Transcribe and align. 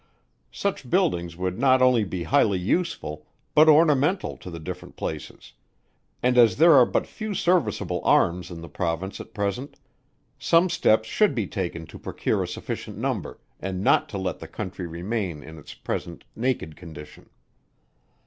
Such 0.51 0.89
buildings 0.89 1.37
would 1.37 1.59
not 1.59 1.79
only 1.79 2.03
be 2.03 2.23
highly 2.23 2.57
useful, 2.57 3.27
but 3.53 3.69
ornamental 3.69 4.35
to 4.37 4.49
the 4.49 4.57
different 4.57 4.95
places: 4.95 5.53
and 6.23 6.39
as 6.39 6.57
there 6.57 6.73
are 6.73 6.87
but 6.87 7.05
few 7.05 7.35
serviceable 7.35 8.01
arms 8.03 8.49
in 8.49 8.61
the 8.61 8.67
Province 8.67 9.21
at 9.21 9.35
present, 9.35 9.77
some 10.39 10.71
steps 10.71 11.07
should 11.07 11.35
be 11.35 11.45
taken 11.45 11.85
to 11.85 11.99
procure 11.99 12.41
a 12.41 12.47
sufficient 12.47 12.97
number, 12.97 13.39
and 13.59 13.83
not 13.83 14.09
to 14.09 14.17
let 14.17 14.39
the 14.39 14.47
country 14.47 14.87
remain 14.87 15.43
in 15.43 15.59
its 15.59 15.75
present 15.75 16.23
naked 16.35 16.75
condition. 16.75 17.29